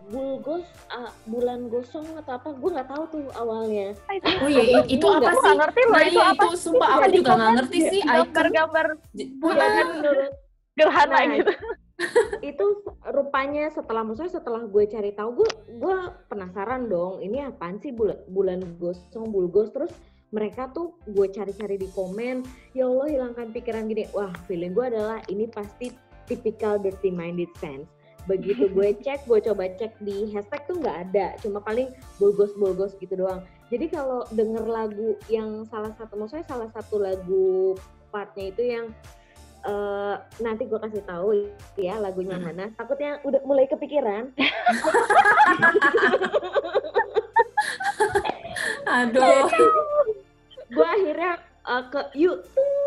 [0.06, 3.96] bulgos ah, bulan gosong atau apa gue nggak taau tuh awalnya
[4.44, 5.56] Oh iya, itu Gua apa sih?
[5.56, 6.42] ngerti loh Nah, itu iya, apa.
[6.44, 8.00] itu sumpah aku juga nggak ngerti sih.
[8.04, 8.86] Gambar-gambar
[9.40, 10.30] bulan menurut
[10.72, 11.52] gerhana Nah, gitu.
[12.54, 12.66] Itu
[13.14, 18.18] rupanya setelah maksudnya setelah gue cari tahu gue gue penasaran dong ini apaan sih bulan
[18.30, 19.92] bulan gosong bulgos terus
[20.32, 22.40] mereka tuh gue cari-cari di komen
[22.72, 24.08] ya Allah hilangkan pikiran gini.
[24.16, 25.92] Wah feeling gue adalah ini pasti
[26.24, 27.86] typical dirty minded fans
[28.30, 32.96] begitu gue cek gue coba cek di hashtag tuh nggak ada cuma paling bulgos bulgos
[32.98, 33.44] gitu doang.
[33.68, 37.76] Jadi kalau denger lagu yang salah satu maksudnya salah satu lagu
[38.12, 38.86] partnya itu yang
[39.62, 41.46] eh, nanti gue kasih tahu
[41.76, 42.46] ya lagunya Hmm.
[42.46, 42.64] mana.
[42.74, 44.30] Takutnya udah mulai kepikiran.
[48.86, 49.48] Aduh.
[50.72, 52.82] gue akhirnya eh, ke YouTube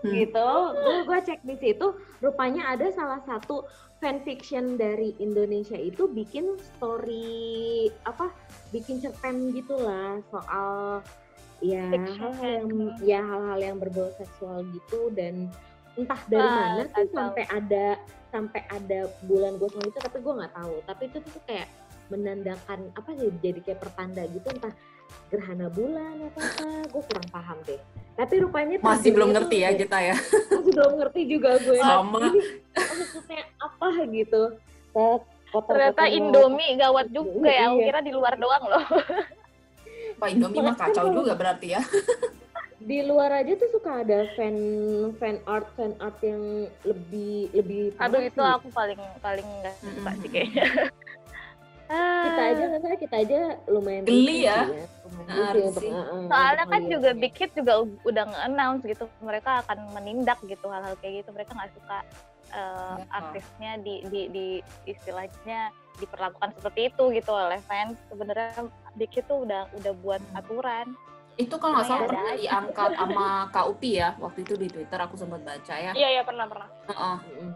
[0.00, 0.16] Hmm.
[0.16, 0.48] gitu.
[0.80, 1.92] Gue gue cek di situ,
[2.24, 3.68] rupanya ada salah satu
[4.00, 8.32] fanfiction dari Indonesia itu bikin story apa?
[8.72, 11.04] Bikin cerpen gitulah soal
[11.60, 12.68] ya hal-hal yang
[13.04, 15.52] ya hal-hal yang berbau seksual gitu dan
[15.94, 17.10] entah dari Ah, mana tuh tahu.
[17.12, 17.86] sampai ada
[18.30, 21.66] sampai ada bulan gosong itu tapi gue nggak tahu tapi itu tuh kayak
[22.06, 24.74] menandakan apa sih jadi kayak pertanda gitu entah
[25.26, 27.80] gerhana bulan atau apa gue kurang paham deh
[28.12, 30.14] tapi rupanya Masih belum ngerti ya kita ya.
[30.50, 32.18] masih belum ngerti juga gue Sama.
[32.20, 32.40] ini
[32.76, 34.42] maksudnya apa gitu
[34.90, 36.06] Set, Ternyata.
[36.06, 37.66] Indomie gawat juga ya.
[37.68, 37.82] Iya.
[37.84, 38.84] kira di luar doang loh.
[40.14, 41.82] Pak Indomie mah kacau juga berarti ya.
[42.80, 44.56] di luar aja tuh suka ada fan
[45.16, 46.40] fan art fan art yang
[46.82, 48.48] lebih lebih Aduh itu sih.
[48.50, 50.32] aku paling paling nggak suka sih Mm-mm.
[50.32, 50.66] kayaknya.
[51.90, 54.58] kita aja nggak salah kita aja lumayan Geli risih ya.
[54.62, 57.10] sih lumayan Ah, untuk, uh, uh, Soalnya kan juga.
[57.12, 61.30] Big Hit juga udah nge-announce gitu, mereka akan menindak gitu hal-hal kayak gitu.
[61.30, 61.98] Mereka nggak suka
[62.50, 63.04] uh, Ya.
[63.12, 64.46] artisnya di, di, di
[64.86, 67.98] istilahnya diperlakukan seperti itu gitu oleh fans.
[68.06, 70.94] Sebenarnya Big Hit tuh udah udah buat aturan.
[71.40, 74.12] Itu kalau nggak salah Ada pernah diangkat sama Kak Upi ya.
[74.20, 75.92] Waktu itu di Twitter aku sempat baca ya.
[75.96, 76.68] Iya iya pernah pernah.
[76.92, 77.16] Heeh.
[77.24, 77.50] Mm-mm.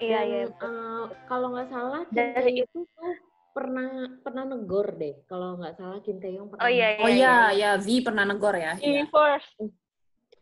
[0.00, 0.42] Iya iya.
[0.64, 3.14] uh, kalau nggak salah Dari- Tae itu tuh
[3.50, 7.04] pernah pernah negor deh kalau nggak salah Kim Tae Young pernah Oh iya negor.
[7.04, 8.78] Oh iya, ya V pernah negor ya.
[8.78, 9.04] Iya.
[9.04, 9.50] Universe.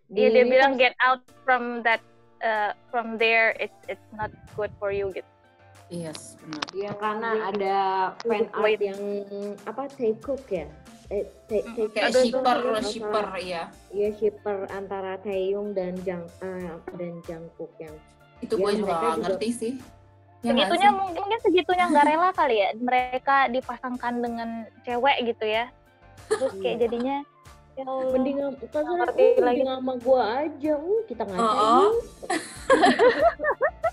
[0.08, 2.04] Di Iya dia bilang get out from that
[2.44, 5.26] uh, from there it's it's not good for you gitu.
[5.88, 6.64] Yes, benar.
[6.76, 7.76] Ya karena ada
[8.20, 9.00] fan art yang
[9.64, 10.68] apa Taekook ya.
[11.08, 13.62] Eh, Mm, Kayak shipper, shipper ya.
[13.88, 17.96] Iya shipper antara Taeyong dan Jang eh, dan Jungkook yang
[18.38, 19.72] Itu Ya, gue juga gak juga- ngerti sih.
[20.38, 20.98] Ya segitunya sih?
[21.16, 24.48] mungkin segitunya nggak rela kali ya mereka dipasangkan dengan
[24.82, 25.66] cewek gitu ya
[26.28, 26.82] terus kayak Iya.
[26.84, 27.16] jadinya
[27.74, 28.10] ya Allah.
[28.12, 29.62] mending kan ngerti uh, lagi.
[29.64, 31.90] sama gua aja uh, kita ngajain Oh, oh.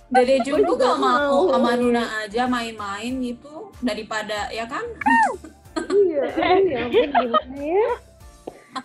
[0.08, 1.40] Dede Gua tuh juga gak mau mau.
[1.50, 4.86] sama Nuna aja main-main gitu daripada ya kan?
[6.04, 7.90] iya aduh, ya ampun gimana ya?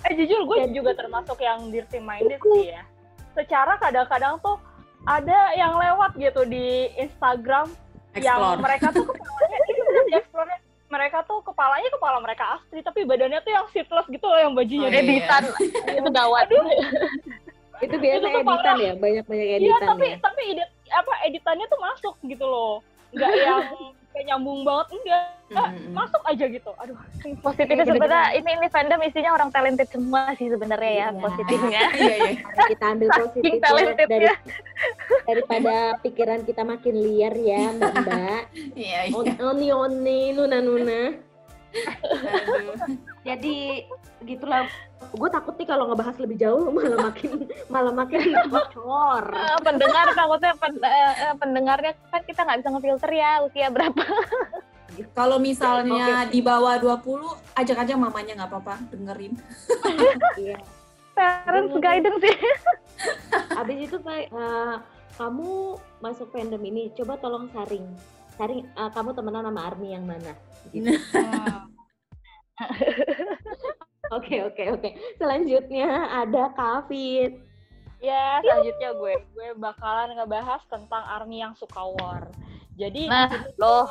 [0.01, 2.83] Eh jujur gue juga termasuk yang dirty minded sih ya.
[3.33, 4.57] Secara kadang-kadang tuh
[5.03, 7.67] ada yang lewat gitu di Instagram
[8.15, 8.61] yang Explore.
[8.61, 10.51] mereka tuh kepalanya itu bener di explore
[10.91, 14.83] mereka tuh kepalanya kepala mereka asli tapi badannya tuh yang seatless gitu loh yang bajunya
[14.83, 14.99] Oh, iya.
[15.01, 15.43] editan.
[16.03, 16.47] Itu gawat.
[17.81, 18.77] Itu biasa Itu tuh editan parah.
[18.77, 22.75] ya banyak banyak Iya editan tapi ya tapi edit apa editannya tuh masuk gitu loh.
[23.11, 23.63] Nggak yang
[24.11, 25.91] kayak nyambung banget enggak Mm-mm.
[25.91, 26.95] masuk aja gitu aduh
[27.41, 31.19] positifnya Iya, sebenarnya ini ini fandom isinya orang talented semua sih sebenarnya ya Iya.
[31.19, 32.33] positifnya Iya, iya.
[32.69, 34.37] Kita ambil positif talented dari ya.
[35.25, 38.43] daripada pikiran kita makin liar ya mbak mbak
[38.75, 39.15] Iya, iya.
[39.41, 41.03] oni oni nuna nuna.
[43.27, 43.87] Jadi
[44.25, 44.67] gitulah.
[45.11, 47.31] Gue takut nih kalau ngebahas lebih jauh malah makin
[47.73, 49.25] malah makin bocor.
[49.33, 54.05] Eh, pendengar takutnya pen- eh, pendengarnya kan kita nggak bisa ngefilter ya usia berapa.
[55.17, 56.99] Kalau misalnya di bawah 20,
[57.57, 59.33] ajak aja mamanya nggak apa-apa dengerin.
[60.43, 60.59] iya.
[61.17, 62.37] Parents guidance sih.
[63.57, 64.77] Abis itu kayak eh,
[65.17, 67.87] kamu masuk fandom ini coba tolong saring
[68.41, 70.33] saring eh, kamu temenan sama Army yang mana?
[70.73, 70.93] Gitu.
[74.17, 74.89] oke oke oke.
[75.17, 75.89] Selanjutnya
[76.25, 77.41] ada Kavit.
[78.01, 79.15] Ya selanjutnya gue.
[79.37, 82.33] Gue bakalan ngebahas tentang army yang suka war.
[82.81, 83.29] Jadi nah
[83.61, 83.89] loh.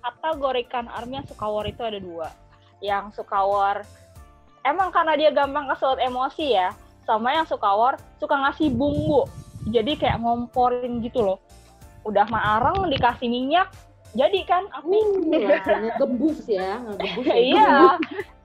[0.00, 2.28] kategorikan army yang suka war itu ada dua.
[2.80, 3.84] Yang suka war
[4.64, 6.72] emang karena dia gampang kesulut emosi ya
[7.04, 9.28] sama yang suka war suka ngasih bumbu.
[9.68, 11.40] Jadi kayak ngomporin gitu loh.
[12.04, 13.72] Udah mah arang dikasih minyak
[14.14, 14.98] jadi kan api
[15.34, 15.90] uh, ya.
[15.98, 16.70] Ngebus ya.
[17.34, 17.98] iya.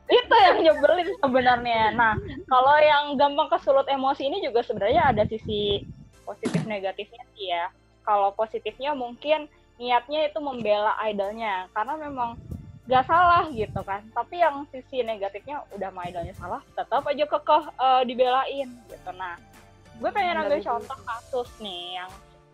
[0.09, 1.93] Itu yang nyebelin sebenarnya.
[1.93, 2.17] Nah
[2.49, 5.85] kalau yang gampang kesulut emosi ini juga sebenarnya ada sisi
[6.25, 7.69] positif negatifnya sih ya.
[8.01, 9.45] Kalau positifnya mungkin
[9.77, 11.69] niatnya itu membela idolnya.
[11.77, 12.41] Karena memang
[12.89, 14.01] gak salah gitu kan.
[14.17, 19.11] Tapi yang sisi negatifnya udah mah idolnya salah tetap aja kekeh eh, dibelain gitu.
[19.13, 19.37] Nah
[20.01, 22.09] gue pengen ambil contoh kasus nih yang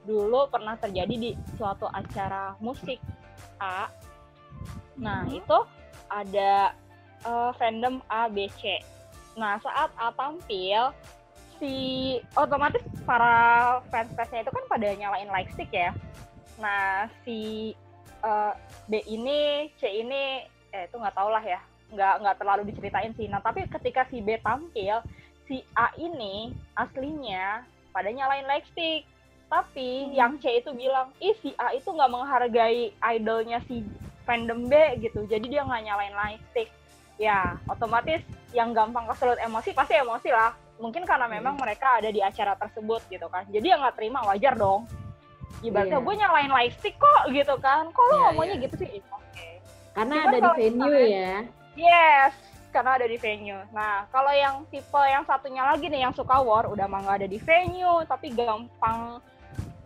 [0.06, 3.02] dulu pernah terjadi di suatu acara musik
[3.58, 3.89] A.
[4.96, 5.60] Nah itu
[6.08, 6.72] ada
[7.26, 8.80] eh, fandom A B C.
[9.36, 10.94] Nah saat A tampil
[11.58, 11.76] si
[12.38, 15.91] otomatis para fans-fansnya itu kan pada nyalain like stick ya.
[16.62, 17.74] Nah si
[18.24, 18.54] eh,
[18.88, 21.60] B ini C ini eh itu nggak tau lah ya.
[21.89, 23.26] Nggak nggak terlalu diceritain sih.
[23.26, 25.02] Nah tapi ketika si B tampil
[25.50, 28.65] si A ini aslinya pada nyalain like
[29.46, 33.86] tapi yang C itu bilang ih si A itu nggak menghargai idolnya si
[34.26, 35.24] fandom B gitu.
[35.26, 36.70] Jadi dia nggak nyalain like stick.
[37.16, 38.20] Ya otomatis
[38.52, 40.52] yang gampang kesulut emosi pasti emosi lah.
[40.76, 43.48] Mungkin karena memang mereka ada di acara tersebut gitu kan.
[43.48, 44.84] Jadi yang nggak terima wajar dong.
[45.64, 46.06] Ibaratnya Iya.
[46.06, 47.88] gue nyalain live stick kok gitu kan.
[47.90, 48.64] Kok lo Iya, ngomongnya iya.
[48.68, 48.90] gitu sih?
[48.92, 49.48] Ih, oke.
[49.96, 51.36] Karena Cuman ada di venue misalnya- ya.
[51.76, 52.34] Yes
[52.72, 53.62] karena ada di venue.
[53.72, 57.30] Nah kalau yang tipe yang satunya lagi nih yang suka war udah mah nggak ada
[57.30, 59.24] di venue tapi gampang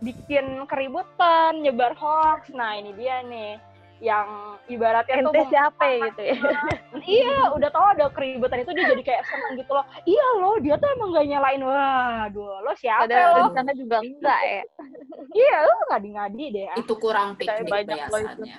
[0.00, 2.48] bikin keributan nyebar hoax.
[2.50, 3.60] Nah ini dia nih
[4.00, 6.36] yang ibaratnya tuh ente mem- siapa ya gitu ya?
[7.20, 9.84] Iya udah tau ada keributan itu dia jadi kayak seneng gitu loh.
[10.08, 11.60] Iya loh dia tuh emang gak nyalain.
[11.60, 13.44] Waduh lo siapa padahal lo?
[13.44, 14.62] di sana juga enggak ya?
[15.44, 16.66] Iya lo ngadi-ngadi deh.
[16.72, 16.76] Ah.
[16.80, 18.56] Itu kurang piknik banyak biasanya.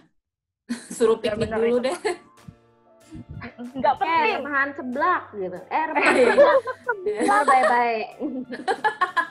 [0.95, 1.85] Suruh Ya, piknik bener dulu itu.
[1.89, 1.97] deh.
[3.51, 4.33] nggak eh penting.
[4.39, 5.59] remahan seblak gitu.
[5.67, 6.57] Eh remahan seblak.
[7.27, 9.27] Bye bye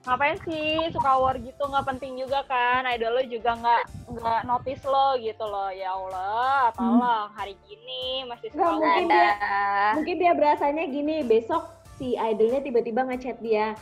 [0.00, 1.60] ngapain sih suka war gitu?
[1.60, 2.88] Nggak penting juga kan?
[2.88, 5.68] Idol lo juga nggak nggak notice lo gitu loh.
[5.68, 11.16] Ya Allah tolong hari gini masih suka Nggak mungkin ada dia- mungkin dia berasanya gini
[11.22, 11.62] besok
[11.94, 13.76] si idolnya tiba-tiba ngechat dia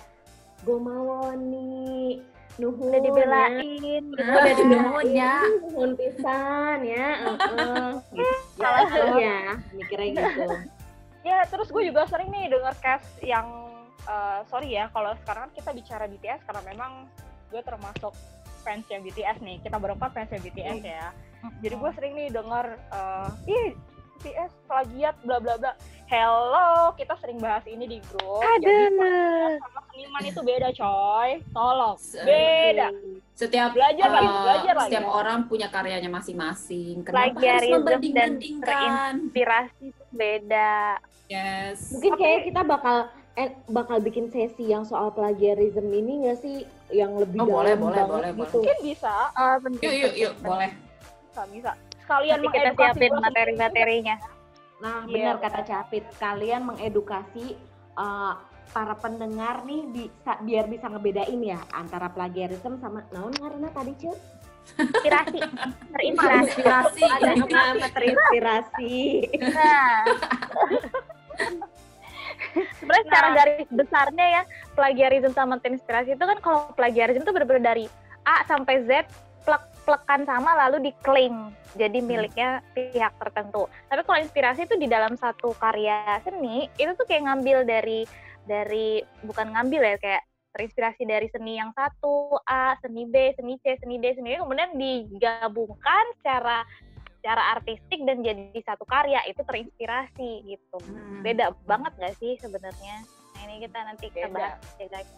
[0.58, 2.18] gue mau nih
[2.58, 4.02] nuhun udah ya." dibelain.
[4.10, 5.38] Udah dinuhun ya.
[5.38, 7.88] Iya, nuhun pisan ya heeh.
[8.10, 8.62] gitu.
[9.14, 9.38] Ya
[9.70, 10.46] mikirnya gitu.
[11.22, 13.46] Ya terus gue juga sering nih denger cast yang
[14.06, 16.92] eh, sorry ya kalau sekarang kan kita bicara BTS karena memang
[17.48, 18.12] gue termasuk
[18.62, 21.06] fansnya BTS nih kita berempat fansnya BTS ya
[21.64, 23.68] jadi gue sering nih denger eh, ih
[24.18, 25.72] BTS plagiat bla bla bla
[26.10, 31.96] hello kita sering bahas ini di grup jadi plagiat sama seniman itu beda coy tolong
[32.26, 32.88] beda
[33.38, 34.90] Setiap Belajar lagi, eh, belajar lagi.
[34.90, 37.06] Setiap orang punya karyanya masing-masing.
[37.06, 39.12] Kenapa harus Plagiarism dan membanding-bandingkan?
[39.30, 40.74] inspirasi itu beda.
[41.30, 41.94] Yes.
[41.94, 42.96] Mungkin kayak kita bakal
[43.38, 47.74] eh, bakal bikin sesi yang soal plagiarism ini nggak sih yang lebih Oh, dalam boleh,
[47.78, 48.58] boleh, banget boleh, gitu.
[48.58, 49.14] Mungkin bisa,
[49.62, 50.70] penting, Yuk, yuk, yuk, boleh.
[51.30, 51.70] bisa, bisa.
[52.02, 54.16] Sekalian Nanti kita mengedukasi siapin materi-materinya.
[54.78, 56.04] Nah, Iya, benar kata Capit.
[56.18, 57.44] Kalian mengedukasi
[57.98, 58.34] uh,
[58.74, 64.16] para pendengar nih bisa biar bisa ngebedain ya antara plagiarism sama naon karena tadi Cil
[64.68, 65.40] Inspirasi,
[65.96, 66.60] terinspirasi.
[66.60, 67.02] Inspirasi.
[67.08, 68.96] ada nama terinspirasi.
[69.40, 70.04] Nah.
[72.54, 73.36] Sebenarnya secara Nah.
[73.36, 77.84] garis besarnya ya, plagiarism sama terinspirasi itu kan kalau plagiarism itu benar-benar dari
[78.24, 79.08] A sampai Z
[79.48, 83.64] plek-plekan sama lalu diklaim jadi miliknya pihak tertentu.
[83.88, 88.04] Tapi kalau inspirasi itu di dalam satu karya seni itu tuh kayak ngambil dari
[88.44, 93.76] dari bukan ngambil ya kayak terinspirasi dari seni yang satu A, seni B, seni C,
[93.78, 96.64] seni D, seni E kemudian digabungkan secara
[97.18, 100.78] secara artistik dan jadi satu karya itu terinspirasi gitu.
[100.86, 101.20] Hmm.
[101.20, 103.02] Beda banget gak sih sebenarnya?
[103.34, 104.54] Nah ini kita nanti kita Beda.
[104.56, 105.10] bahas ya guys.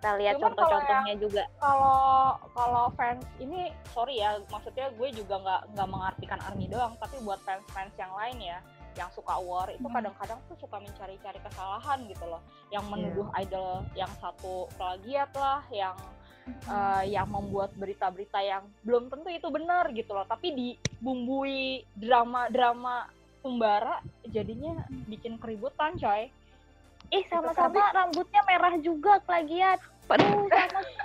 [0.00, 1.44] Kita lihat contoh-contohnya juga.
[1.60, 7.20] kalau kalau fans ini sorry ya maksudnya gue juga nggak nggak mengartikan army doang tapi
[7.20, 8.58] buat fans fans yang lain ya
[8.96, 9.92] yang suka war itu Hmm.
[10.00, 12.40] kadang-kadang tuh suka mencari-cari kesalahan gitu loh
[12.72, 15.92] yang menuduh idol yang satu plagiat lah yang
[16.50, 23.06] eh, yang membuat berita-berita yang belum tentu itu benar gitu loh tapi dibumbui drama-drama
[23.40, 26.28] pembara jadinya bikin keributan coy
[27.10, 29.82] Ih sama-sama rambutnya merah juga plagiat.
[30.10, 30.46] Aduh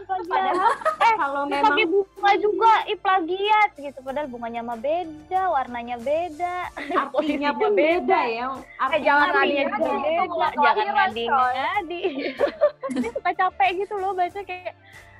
[0.06, 0.78] sama plagiat.
[1.02, 4.00] Eh kalau memang Pakai bunga juga, ih plagiat gitu.
[4.06, 6.70] Padahal bunganya mah beda, warnanya beda.
[6.78, 8.06] artinya pun beda.
[8.06, 8.46] beda ya.
[8.54, 9.78] Eh Artinya jangan artinya beda.
[9.82, 12.04] beda, jangan ngadi ngadi.
[13.02, 14.74] Ini suka capek gitu loh baca kayak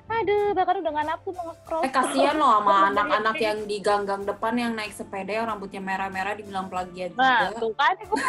[0.06, 4.22] aduh bahkan udah nggak nafsu mau scroll Eh kasihan loh sama anak-anak yang di gang-gang
[4.22, 7.58] depan yang naik sepeda yang rambutnya merah-merah dibilang plagiat Nah, juga.
[7.58, 8.22] tuh kan gue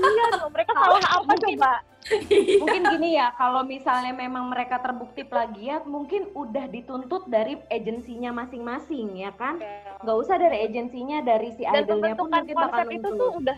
[0.00, 1.72] iya tuh mereka salah apa coba?
[2.60, 9.24] Mungkin gini ya, kalau misalnya memang mereka terbukti plagiat, mungkin udah dituntut dari agensinya masing-masing
[9.24, 9.56] ya kan?
[10.04, 13.56] Nggak usah dari agensinya, dari si Dan idolnya pun mungkin bakal konsep itu tuh udah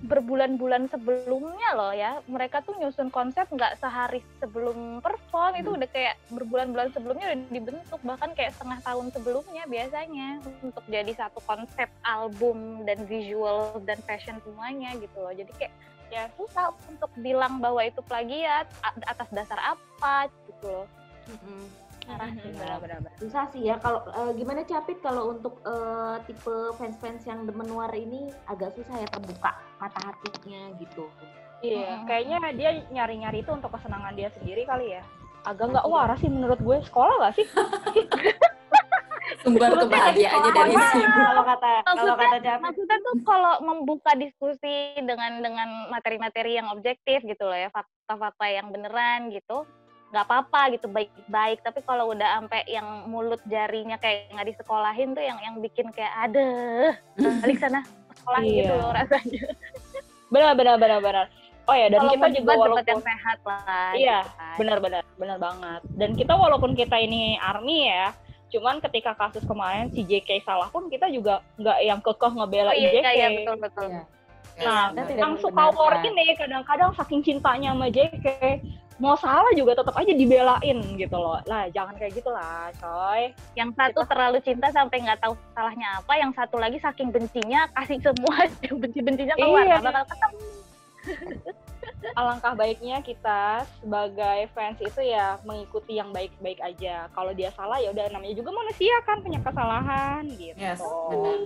[0.00, 2.24] berbulan-bulan sebelumnya loh ya.
[2.24, 8.00] Mereka tuh nyusun konsep nggak sehari sebelum perform, itu udah kayak berbulan-bulan sebelumnya udah dibentuk,
[8.00, 10.28] bahkan kayak setengah tahun sebelumnya biasanya
[10.64, 15.32] untuk jadi satu konsep album dan visual dan fashion semuanya gitu loh.
[15.36, 15.74] Jadi kayak
[16.10, 20.86] ya susah untuk bilang bahwa itu plagiat atas dasar apa gitu loh.
[21.30, 21.79] Mm-mm.
[22.04, 22.50] Parah sih.
[22.52, 23.76] benar-benar Susah sih ya.
[23.78, 28.96] Kalau eh, gimana Capit kalau untuk eh, tipe fans-fans yang demen war ini agak susah
[28.96, 31.06] ya terbuka mata hatinya gitu.
[31.60, 32.06] Iya, Mm-mm.
[32.08, 35.02] kayaknya dia nyari-nyari itu untuk kesenangan dia sendiri kali ya.
[35.44, 35.92] Agak nggak Iya.
[35.92, 36.76] waras sih menurut gue.
[36.84, 37.46] Sekolah nggak sih?
[39.40, 41.06] Sumber kebahagiaannya dari sini.
[41.30, 42.60] Kalau kata kalau kata Capit.
[42.60, 48.68] Maksudnya tuh kalau membuka diskusi dengan dengan materi-materi yang objektif gitu loh ya, fakta-fakta yang
[48.68, 49.64] beneran gitu,
[50.10, 51.62] nggak apa-apa gitu baik-baik.
[51.62, 56.30] Tapi kalau udah sampai yang mulut jarinya kayak nggak disekolahin tuh yang yang bikin kayak
[56.30, 56.46] ada
[57.16, 57.80] balik sana
[58.12, 58.54] sekolah Iya.
[58.60, 59.42] gitu loh rasanya.
[60.28, 61.26] Benar, benar, benar, benar.
[61.66, 63.90] Oh ya, dan Kalau kita juga walaupun yang sehat lah.
[63.94, 64.54] Iya, gitu kan.
[64.58, 65.80] benar, benar, benar banget.
[65.94, 68.10] Dan kita walaupun kita ini army ya,
[68.50, 72.74] cuman ketika kasus kemarin si JK salah pun kita juga nggak yang kekeh Oh ngebelain
[72.74, 73.06] iya, JK.
[73.14, 73.86] iya betul betul.
[73.86, 74.02] Iya.
[74.60, 78.26] Nah, yang suka war ini kadang-kadang saking cintanya sama JK,
[79.00, 81.40] mau salah juga tetap aja dibelain gitu loh.
[81.48, 83.32] Lah, jangan kayak gitu lah, coy.
[83.56, 87.98] Yang satu terlalu cinta sampai nggak tahu salahnya apa, yang satu lagi saking bencinya kasih
[88.04, 89.64] semua yang benci-bencinya keluar.
[89.64, 89.78] Iya.
[89.80, 90.38] Bakal ketemu.
[92.16, 97.08] alangkah baiknya kita sebagai fans itu ya mengikuti yang baik-baik aja.
[97.12, 100.56] Kalau dia salah ya udah namanya juga manusia kan punya kesalahan gitu.
[100.56, 101.40] Yes, benar.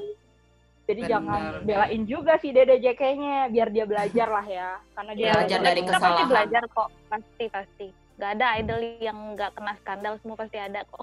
[0.84, 1.10] Jadi Benar.
[1.10, 4.68] jangan belain juga si Dede JK-nya biar dia belajar lah ya.
[4.92, 6.28] Karena dia Belajar dari kita pasti kesalahan.
[6.28, 11.02] belajar kok pasti pasti nggak ada idol yang nggak kena skandal semua pasti ada kok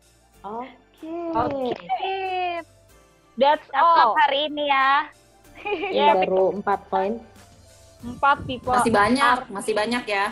[0.56, 1.12] Oke.
[1.34, 1.74] Oke.
[1.74, 2.64] Sip.
[3.34, 4.16] That's all.
[4.16, 4.88] hari ini ya
[5.66, 7.12] Ini Ya, baru 4 poin.
[8.00, 8.64] Empat tipe.
[8.64, 10.26] Masih banyak, masih banyak ya.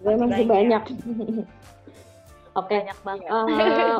[0.00, 0.82] Gue masih banyak.
[2.52, 2.76] Oke.
[2.76, 3.96] banyak banget eh,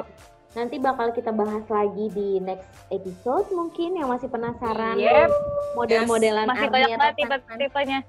[0.53, 5.31] nanti bakal kita bahas lagi di next episode mungkin yang masih penasaran Yep.
[5.75, 8.01] model-modelan masih Army banyak atau banget tipe-tipenya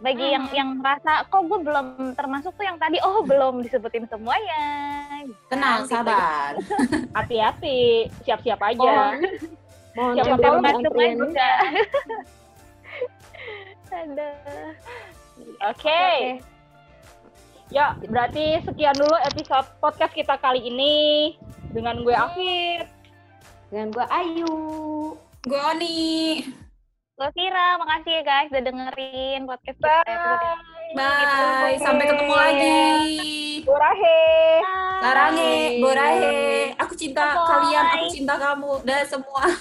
[0.00, 4.64] bagi yang yang merasa kok gue belum termasuk tuh yang tadi oh belum disebutin semuanya
[5.48, 6.52] Tenang, Nah, sabar.
[7.16, 9.16] Hati-hati, siap-siap aja.
[9.96, 11.32] Mohon Siapa siapa tahu antriannya.
[11.32, 11.50] aja.
[13.94, 14.28] ada
[15.72, 16.04] Oke.
[17.72, 20.96] Ya, berarti sekian dulu episode podcast kita kali ini
[21.72, 22.84] dengan gue Afif.
[23.72, 24.56] Dengan gue Ayu.
[25.48, 26.44] Gue Oni.
[27.14, 29.96] Lovira, makasih ya guys udah dengerin podcast kita.
[30.92, 32.82] Bye, sampai ketemu lagi.
[33.64, 34.20] Borahe.
[35.00, 36.36] Sarange, borahe.
[36.84, 37.48] Aku cinta Bye.
[37.48, 38.72] kalian, aku cinta kamu.
[38.84, 39.42] Dan semua.